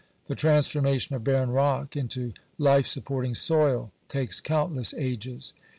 The 0.25 0.33
transformation 0.33 1.15
of 1.15 1.23
barren 1.23 1.51
rock 1.51 1.95
into 1.95 2.33
life 2.57 2.87
supporting 2.87 3.35
soil 3.35 3.91
takes 4.07 4.41
countless 4.41 4.95
ages. 4.97 5.53